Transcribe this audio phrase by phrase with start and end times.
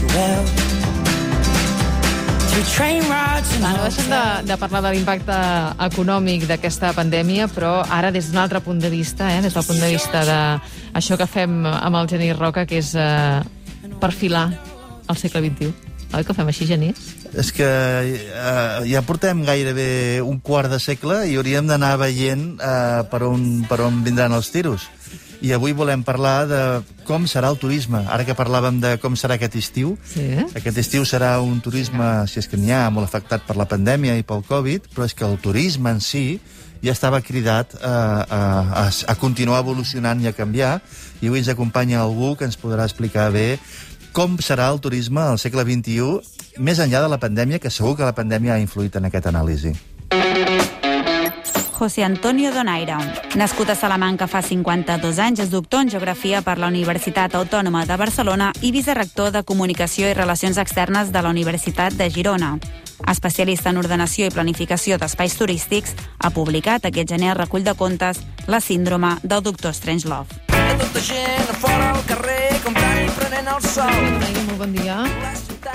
[0.00, 0.44] you well.
[2.50, 5.36] Through train rides and Va, no deixem de, de parlar de l'impacte
[5.86, 9.80] econòmic d'aquesta pandèmia, però ara des d'un altre punt de vista, eh, des del punt
[9.80, 10.38] de vista de
[10.96, 13.42] això que fem amb el Genís Roca, que és eh,
[14.00, 14.48] perfilar
[15.08, 15.72] el segle XXI.
[16.14, 17.00] Oi que ho fem així, Genís?
[17.36, 23.02] És que eh, ja portem gairebé un quart de segle i hauríem d'anar veient eh,
[23.10, 24.86] per, on, per on vindran els tiros.
[25.44, 26.60] I avui volem parlar de
[27.04, 28.00] com serà el turisme.
[28.08, 30.26] Ara que parlàvem de com serà aquest estiu, Sí.
[30.56, 34.16] aquest estiu serà un turisme, si és que n'hi ha, molt afectat per la pandèmia
[34.16, 36.40] i pel Covid, però és que el turisme en si
[36.82, 38.40] ja estava cridat a, a,
[38.86, 40.80] a, a continuar evolucionant i a canviar,
[41.20, 43.58] i avui ens acompanya algú que ens podrà explicar bé
[44.12, 46.22] com serà el turisme al segle XXI,
[46.58, 49.74] més enllà de la pandèmia, que segur que la pandèmia ha influït en aquest anàlisi.
[51.76, 52.96] José Antonio Donaire.
[53.34, 57.98] Nascut a Salamanca fa 52 anys, és doctor en Geografia per la Universitat Autònoma de
[58.00, 62.54] Barcelona i vicerector de Comunicació i Relacions Externes de la Universitat de Girona.
[63.12, 68.22] Especialista en ordenació i planificació d'espais turístics, ha publicat aquest gener el recull de contes
[68.46, 70.40] La síndrome del doctor Strangelove.
[70.78, 74.00] tota gent a fora al carrer comprant i prenent el sol.
[74.46, 75.04] Molt bon dia.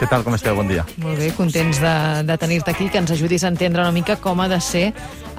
[0.02, 0.56] Què tal, com esteu?
[0.58, 0.82] Bon dia.
[0.98, 1.90] Molt bé, contents de,
[2.26, 4.88] de tenir-te aquí, que ens ajudis a entendre una mica com ha de ser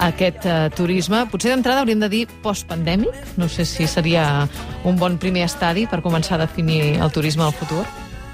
[0.06, 1.24] aquest uh, turisme.
[1.32, 3.16] Potser d'entrada hauríem de dir postpandèmic.
[3.42, 4.46] No sé si seria
[4.86, 7.83] un bon primer estadi per començar a definir el turisme del futur.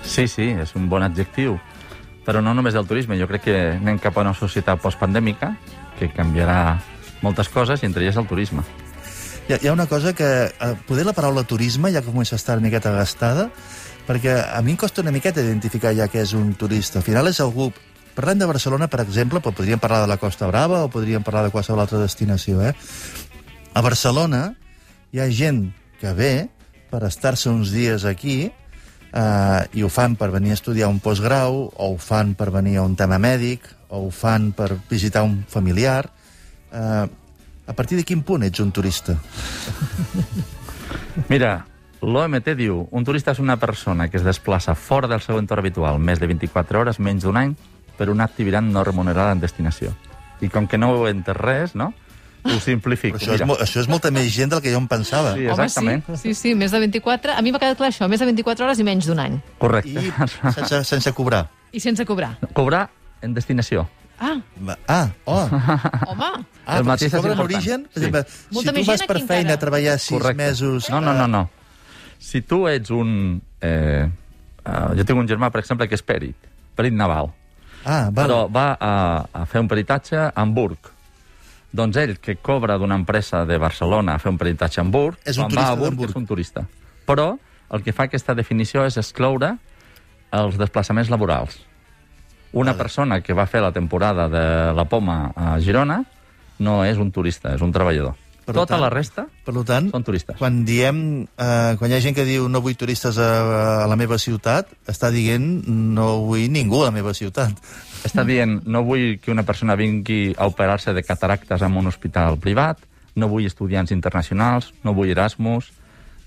[0.04, 1.56] Sí, sí, és un bon adjectiu.
[2.28, 3.16] Però no només del turisme.
[3.16, 5.54] Jo crec que anem cap a una societat postpandèmica
[5.96, 6.76] que canviarà
[7.24, 8.68] moltes coses, i entre elles el turisme.
[9.48, 10.28] Hi ha, hi ha una cosa que...
[10.52, 13.48] Eh, poder la paraula turisme ja comença a estar una miqueta gastada,
[14.08, 17.02] perquè a mi em costa una miqueta identificar ja què és un turista.
[17.02, 17.68] Al final és algú...
[18.18, 21.44] Parlem de Barcelona, per exemple, però podríem parlar de la Costa Brava o podríem parlar
[21.46, 22.72] de qualsevol altra destinació, eh?
[23.78, 24.56] A Barcelona
[25.14, 25.68] hi ha gent
[26.00, 26.32] que ve
[26.90, 31.68] per estar-se uns dies aquí eh, i ho fan per venir a estudiar un postgrau,
[31.70, 35.44] o ho fan per venir a un tema mèdic, o ho fan per visitar un
[35.46, 36.08] familiar.
[36.72, 37.06] Eh,
[37.68, 39.14] a partir de quin punt ets un turista?
[41.30, 41.60] Mira,
[42.02, 45.98] l'OMT diu un turista és una persona que es desplaça fora del seu entorn habitual
[45.98, 47.56] més de 24 hores, menys d'un any,
[47.98, 49.90] per una activitat no remunerada en destinació.
[50.40, 51.92] I com que no ho entes res, no?
[52.44, 53.18] Ho simplifico.
[53.18, 53.64] Però això, és, Mira.
[53.64, 55.32] això és molta més gent del que jo em pensava.
[55.34, 56.04] Sí, exactament.
[56.06, 57.34] Home, sí, sí, sí, més de 24...
[57.34, 59.40] A mi m'ha quedat clar això, més de 24 hores i menys d'un any.
[59.58, 59.90] Correcte.
[59.98, 60.12] I
[60.54, 61.48] sense, sense cobrar.
[61.74, 62.36] I sense cobrar.
[62.54, 62.84] Cobrar
[63.26, 63.88] en destinació.
[64.20, 64.36] Ah,
[64.86, 65.42] Ah, oh.
[66.14, 66.30] home,
[66.64, 67.44] Ah, El mateix si és cobra en important.
[67.44, 68.06] origen, per Sí.
[68.06, 69.54] exemple, Molta si tu vas per feina encara.
[69.54, 70.42] a treballar sis Correcte.
[70.44, 70.90] mesos...
[70.90, 71.50] No, no, no, no.
[72.18, 73.40] Si tu ets un...
[73.62, 74.04] Eh,
[74.66, 77.32] uh, jo tinc un germà, per exemple, que és perit, perit naval,
[77.84, 78.14] Ah, val.
[78.14, 78.92] però va a,
[79.32, 80.90] a fer un peritatge a Hamburg.
[81.72, 85.38] Doncs ell, que cobra d'una empresa de Barcelona a fer un peritatge a Hamburg, És
[85.38, 86.64] un quan va a Hamburg és un turista.
[87.06, 87.36] Però
[87.70, 89.54] el que fa aquesta definició és excloure
[90.32, 91.58] els desplaçaments laborals.
[92.52, 92.78] Una Vale.
[92.82, 96.02] persona que va fer la temporada de la poma a Girona
[96.58, 98.16] no és un turista, és un treballador.
[98.48, 100.36] Per Tota tant- la resta Per tant, són turistes.
[100.40, 103.96] quan diem, eh, quan hi ha gent que diu no vull turistes a, a la
[104.00, 107.52] meva ciutat, està dient no vull ningú a la meva ciutat.
[108.08, 112.38] Està dient, no vull que una persona vingui a operar-se de cataractes en un hospital
[112.40, 112.78] privat,
[113.20, 115.68] no vull estudiants internacionals, no vull Erasmus,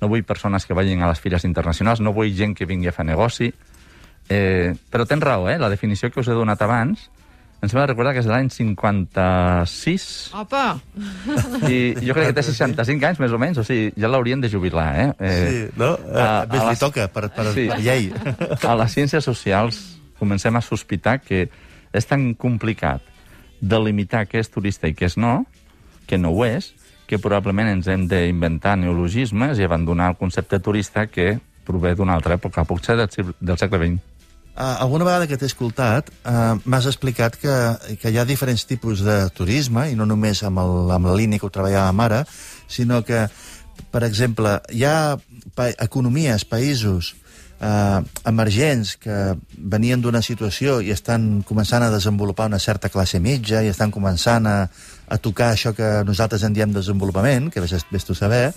[0.01, 2.93] no vull persones que vagin a les fires internacionals, no vull gent que vingui a
[2.93, 3.49] fer negoci.
[4.29, 5.57] Eh, però tens raó, eh?
[5.57, 7.09] La definició que us he donat abans,
[7.61, 10.05] em sembla recordar que és de l'any 56,
[10.41, 10.63] opa,
[11.69, 14.49] i jo crec que té 65 anys, més o menys, o sigui, ja l'haurien de
[14.49, 15.07] jubilar, eh?
[15.19, 15.93] eh sí, no?
[15.93, 17.67] Eh, a- més a li toca, per, per, Sí.
[17.69, 18.09] per llei.
[18.65, 19.79] a les ciències socials
[20.17, 21.49] comencem a sospitar que
[21.93, 23.01] és tan complicat
[23.61, 25.45] delimitar què és turista i què és no,
[26.09, 26.73] que no ho és,
[27.05, 31.35] que probablement ens hem d'inventar neologismes i abandonar el concepte turista que
[31.67, 34.10] prové d'una altra època, potser del segle XX.
[34.51, 37.53] Uh, alguna vegada que t'he escoltat, uh, m'has explicat que,
[38.01, 41.39] que hi ha diferents tipus de turisme, i no només amb, el, amb la línia
[41.39, 42.25] que ho treballàvem ara,
[42.67, 43.23] sinó que,
[43.95, 45.15] per exemple, hi ha
[45.55, 47.13] pa economies, països
[47.61, 49.21] uh, emergents que
[49.55, 54.51] venien d'una situació i estan començant a desenvolupar una certa classe mitja i estan començant
[54.51, 54.57] a,
[55.07, 58.49] a tocar això que nosaltres en diem desenvolupament, que vés, vés tu saber,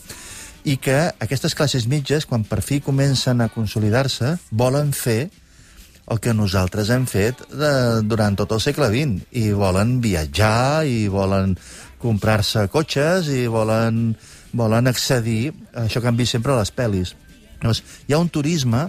[0.65, 5.31] i que aquestes classes mitges, quan per fi comencen a consolidar-se, volen fer
[6.11, 7.73] el que nosaltres hem fet de,
[8.05, 9.25] durant tot el segle XX.
[9.41, 11.57] I volen viatjar, i volen
[12.03, 14.11] comprar-se cotxes, i volen,
[14.53, 17.15] volen accedir a això que han vist sempre a les pel·lis.
[17.63, 18.89] Llavors, hi ha un turisme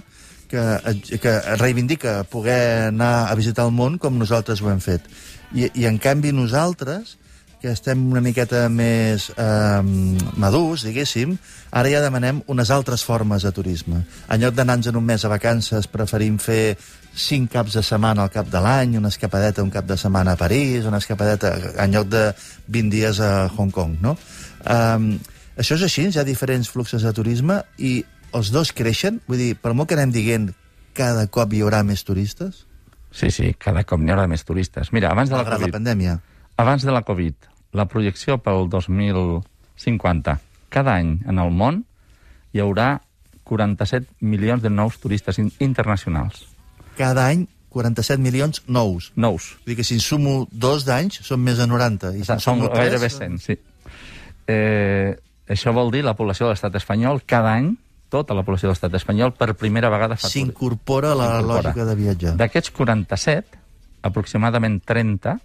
[0.52, 5.08] que, que reivindica poder anar a visitar el món com nosaltres ho hem fet.
[5.56, 7.16] I, i en canvi nosaltres,
[7.62, 9.82] que estem una miqueta més eh,
[10.38, 11.38] madurs, diguéssim,
[11.72, 14.04] ara ja demanem unes altres formes de turisme.
[14.30, 16.76] En lloc d'anar-nos en un mes a vacances, preferim fer
[17.16, 20.40] cinc caps de setmana al cap de l'any, una escapadeta un cap de setmana a
[20.40, 22.26] París, una escapadeta en lloc de
[22.68, 24.18] 20 dies a Hong Kong, no?
[24.66, 25.16] Um,
[25.56, 27.98] això és així, hi ha diferents fluxos de turisme i
[28.36, 29.22] els dos creixen?
[29.30, 30.50] Vull dir, per molt que anem dient
[30.96, 32.66] cada cop hi haurà més turistes?
[33.16, 34.92] Sí, sí, cada cop n'hi haurà més turistes.
[34.92, 35.72] Mira, abans de la Malgrat Covid...
[35.72, 36.18] la pandèmia.
[36.60, 40.36] Abans de la Covid, la projecció pel 2050,
[40.72, 41.84] cada any en el món
[42.56, 42.98] hi haurà
[43.48, 46.44] 47 milions de nous turistes in internacionals.
[46.98, 47.46] Cada any
[47.76, 49.12] 47 milions nous.
[49.16, 49.48] Nous.
[49.66, 52.14] Vull dir que si en sumo dos d'anys són més de 90.
[52.16, 53.58] I si en Són tres, gairebé 100, sí.
[54.48, 55.12] Eh,
[55.52, 57.74] això vol dir la població de l'estat espanyol cada any,
[58.14, 60.32] tota la població de l'estat espanyol, per primera vegada fa.
[60.32, 62.36] S'incorpora a la lògica de viatjar.
[62.40, 63.60] D'aquests 47,
[64.08, 65.36] aproximadament 30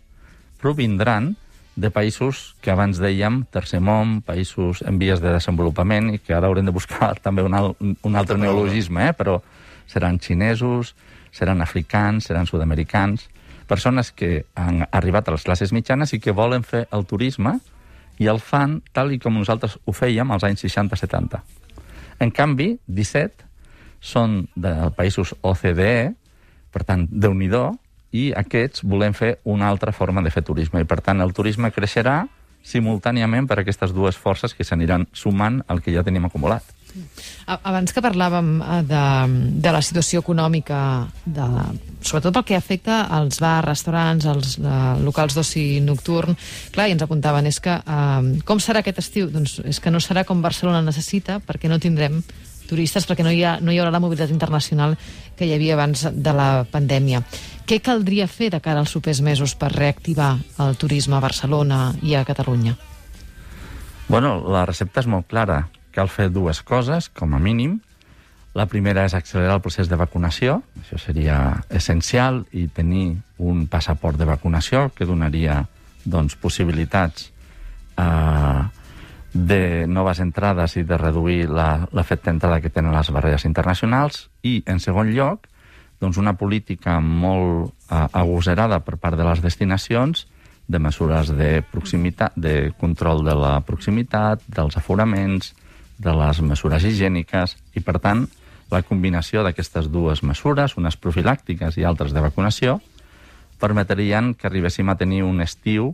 [0.60, 1.32] provindran
[1.76, 6.50] de països que abans dèiem tercer món, països en vies de desenvolupament, i que ara
[6.50, 9.16] haurem de buscar també un, al, un altre neologisme, eh?
[9.16, 9.40] però
[9.90, 10.94] seran xinesos,
[11.32, 13.28] seran africans, seran sud-americans,
[13.70, 17.58] persones que han arribat a les classes mitjanes i que volen fer el turisme
[18.18, 21.38] i el fan tal i com nosaltres ho fèiem als anys 60-70.
[22.20, 23.46] En canvi, 17
[24.00, 26.10] són de països OCDE,
[26.72, 27.48] per tant, déu nhi
[28.12, 30.82] i aquests volem fer una altra forma de fer turisme.
[30.82, 32.24] I, per tant, el turisme creixerà
[32.66, 36.66] simultàniament per aquestes dues forces que s'aniran sumant al que ja tenim acumulat.
[37.46, 39.04] Abans que parlàvem eh, de,
[39.62, 40.80] de la situació econòmica,
[41.24, 41.46] de,
[42.02, 46.36] sobretot pel que afecta als bars, restaurants, als uh, locals d'oci nocturn,
[46.74, 49.30] clar, i ens apuntaven, és que uh, com serà aquest estiu?
[49.30, 52.20] Doncs és que no serà com Barcelona necessita, perquè no tindrem
[52.70, 54.96] turistes, perquè no hi, ha, no hi haurà la mobilitat internacional
[55.36, 57.24] que hi havia abans de la pandèmia.
[57.66, 60.32] Què caldria fer de cara als propers mesos per reactivar
[60.62, 62.76] el turisme a Barcelona i a Catalunya?
[64.10, 65.68] Bueno, la recepta és molt clara.
[65.94, 67.78] Cal fer dues coses, com a mínim.
[68.58, 70.60] La primera és accelerar el procés de vacunació.
[70.80, 71.36] Això seria
[71.70, 75.60] essencial i tenir un passaport de vacunació que donaria
[76.02, 77.30] doncs, possibilitats
[77.94, 78.62] eh,
[79.32, 84.28] de noves entrades i de reduir l'efecte d'entrada que tenen les barreres internacionals.
[84.42, 85.46] I, en segon lloc,
[86.00, 90.26] doncs una política molt eh, agosarada per part de les destinacions
[90.70, 95.54] de mesures de proximitat, de control de la proximitat, dels aforaments,
[96.00, 98.24] de les mesures higièniques i, per tant,
[98.70, 102.78] la combinació d'aquestes dues mesures, unes profilàctiques i altres de vacunació,
[103.60, 105.92] permetrien que arribéssim a tenir un estiu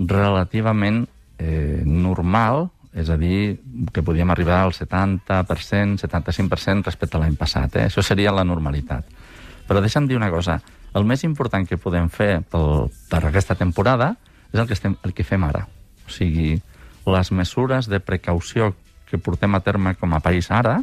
[0.00, 1.04] relativament
[1.38, 3.58] eh, normal, és a dir,
[3.92, 7.76] que podíem arribar al 70%, 75% respecte a l'any passat.
[7.76, 7.88] Eh?
[7.88, 9.08] Això seria la normalitat.
[9.66, 10.60] Però deixa'm dir una cosa.
[10.94, 14.14] El més important que podem fer pel, per aquesta temporada
[14.52, 15.64] és el que, estem, el que fem ara.
[16.06, 16.54] O sigui,
[17.10, 18.74] les mesures de precaució
[19.10, 20.78] que portem a terme com a país ara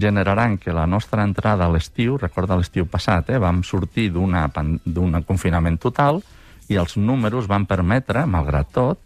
[0.00, 5.78] generaran que la nostra entrada a l'estiu, recorda l'estiu passat, eh, vam sortir d'un confinament
[5.78, 6.22] total
[6.68, 8.98] i els números van permetre, malgrat tot,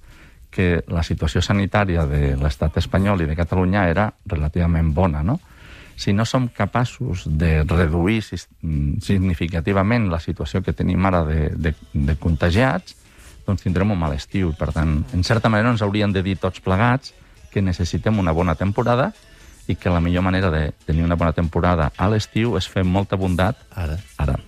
[0.54, 5.40] que la situació sanitària de l'estat espanyol i de Catalunya era relativament bona, no?
[5.96, 11.74] Si no som capaços de reduir mm, significativament la situació que tenim ara de, de,
[11.92, 12.96] de contagiats,
[13.46, 14.54] doncs tindrem un mal estiu.
[14.58, 17.14] Per tant, en certa manera ens haurien de dir tots plegats
[17.52, 19.12] que necessitem una bona temporada
[19.70, 23.16] i que la millor manera de tenir una bona temporada a l'estiu és fer molta
[23.16, 23.96] bondat Ara.
[24.18, 24.38] ara.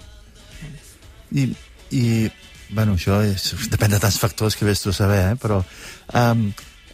[1.32, 1.46] I,
[1.91, 2.03] i
[2.70, 5.35] bueno, això és, depèn de tants factors que vés tu a saber, eh?
[5.41, 6.46] però um,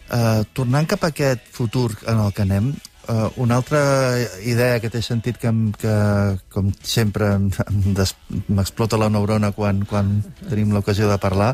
[0.09, 2.71] uh, tornant cap a aquest futur en el que anem,
[3.09, 3.83] uh, una altra
[4.45, 5.95] idea que té sentit que, que
[6.53, 11.53] com sempre m'explota la neurona quan, quan tenim l'ocasió de parlar,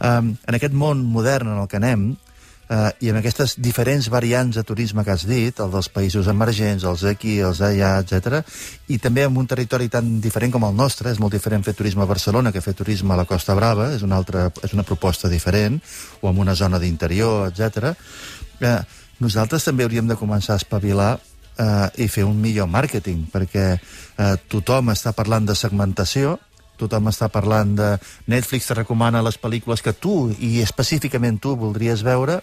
[0.00, 2.31] um, en aquest món modern en el que anem, Uh,
[2.72, 7.02] I amb aquestes diferents variants de turisme que has dit, el dels països emergents, els
[7.04, 8.38] d'aquí, els d'allà, etc,
[8.88, 12.06] i també en un territori tan diferent com el nostre, és molt diferent fer turisme
[12.06, 15.28] a Barcelona que fer turisme a la Costa Brava, és una, altra, és una proposta
[15.28, 15.76] diferent,
[16.22, 17.92] o en una zona d'interior, etc.
[18.62, 18.78] Uh,
[19.20, 24.38] nosaltres també hauríem de començar a espavilar uh, i fer un millor màrqueting, perquè uh,
[24.48, 26.38] tothom està parlant de segmentació,
[26.80, 27.90] tothom està parlant de
[28.32, 32.40] Netflix te recomana les pel·lícules que tu, i específicament tu, voldries veure,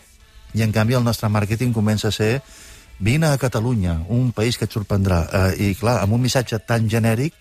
[0.53, 2.41] i en canvi el nostre màrqueting comença a ser
[2.99, 5.21] vine a Catalunya, un país que et sorprendrà.
[5.55, 7.33] Eh, I clar, amb un missatge tan genèric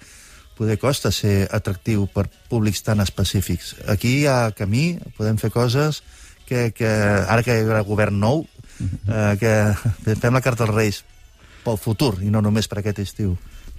[0.59, 3.77] poder costa ser atractiu per públics tan específics.
[3.87, 6.03] Aquí hi ha camí, podem fer coses
[6.49, 8.43] que, que ara que hi haurà govern nou,
[8.81, 11.05] eh, que fem la carta als Reis
[11.65, 13.37] pel futur i no només per aquest estiu.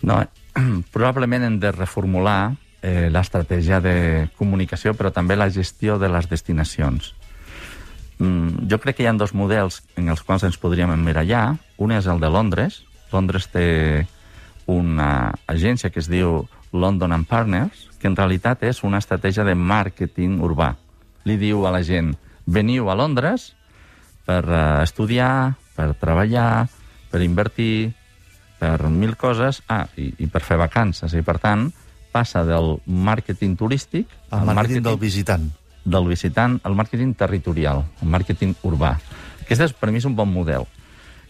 [0.08, 0.22] No,
[0.96, 7.14] probablement hem de reformular eh, l'estratègia de comunicació, però també la gestió de les destinacions.
[8.20, 11.58] Mm, jo crec que hi ha dos models en els quals ens podríem emmirallar.
[11.80, 12.84] Un és el de Londres.
[13.12, 14.06] Londres té
[14.70, 19.56] una agència que es diu London and Partners, que en realitat és una estratègia de
[19.56, 20.76] màrqueting urbà.
[21.26, 22.14] Li diu a la gent,
[22.46, 23.54] veniu a Londres
[24.28, 26.68] per uh, estudiar, per treballar,
[27.10, 27.92] per invertir,
[28.60, 31.16] per mil coses, ah, i, i per fer vacances.
[31.16, 31.70] I, per tant,
[32.14, 35.50] passa del màrqueting turístic El màrqueting del visitant.
[35.86, 38.96] Del visitant al màrqueting territorial, el màrqueting urbà.
[39.42, 40.68] Aquest per mi, és un bon model.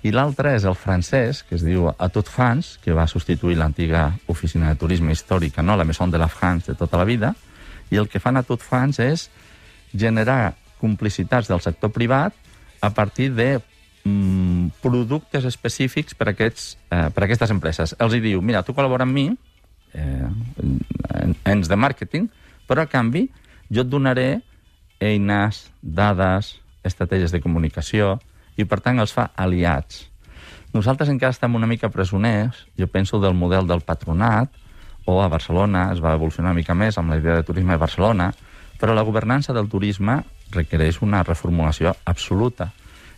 [0.04, 4.14] I l'altre és el francès, que es diu A Tot France, que va substituir l'antiga
[4.32, 5.76] oficina de turisme històrica, no?
[5.76, 7.34] la Maison de la France de tota la vida,
[7.92, 9.28] i el que fan a Tot France és
[9.92, 12.36] generar complicitats del sector privat
[12.80, 13.60] a partir de
[14.06, 17.96] mm, productes específics per, aquests, eh, per a aquestes empreses.
[18.00, 19.28] Els hi diu, mira, tu col·labora amb mi,
[19.94, 20.30] eh,
[20.64, 22.30] en, ens de màrqueting,
[22.70, 23.28] però a canvi
[23.70, 24.42] jo et donaré
[25.00, 28.18] eines, dades, estratègies de comunicació,
[28.60, 30.08] i per tant els fa aliats.
[30.74, 34.52] Nosaltres encara estem una mica presoners, jo penso del model del patronat,
[35.06, 37.82] o a Barcelona es va evolucionar una mica més amb la idea de turisme de
[37.82, 38.30] Barcelona,
[38.80, 40.20] però la governança del turisme
[40.52, 42.70] requereix una reformulació absoluta.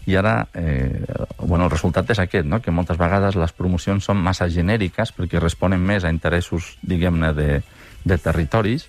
[0.07, 1.03] I ara, eh,
[1.43, 2.61] bueno, el resultat és aquest, no?
[2.61, 7.61] que moltes vegades les promocions són massa genèriques perquè responen més a interessos, diguem-ne, de,
[8.05, 8.87] de territoris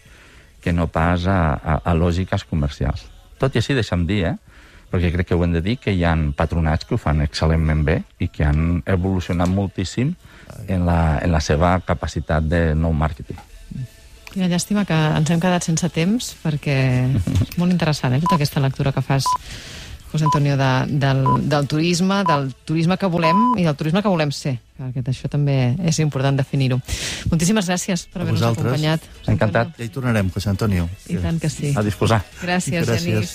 [0.62, 3.04] que no pas a, a, a lògiques comercials.
[3.42, 4.36] Tot i així, deixa'm dir, eh,
[4.92, 7.82] perquè crec que ho hem de dir, que hi han patronats que ho fan excel·lentment
[7.86, 10.12] bé i que han evolucionat moltíssim
[10.68, 13.40] en la, en la seva capacitat de nou màrqueting.
[14.32, 16.76] Quina llàstima que ens hem quedat sense temps, perquè
[17.12, 19.26] és molt interessant, eh, tota aquesta lectura que fas,
[20.12, 24.32] José Antonio, de, del, del turisme, del turisme que volem i del turisme que volem
[24.34, 26.80] ser, perquè això també és important definir-ho.
[27.30, 29.08] Moltíssimes gràcies per haver-nos acompanyat.
[29.32, 29.76] Encantat.
[29.78, 30.62] Ja hi tornarem, José Antonio.
[30.62, 30.88] Antonio.
[31.08, 31.72] I tant que sí.
[31.76, 32.22] A disposar.
[32.42, 33.02] Gràcies, Gràcies.
[33.02, 33.30] Genís.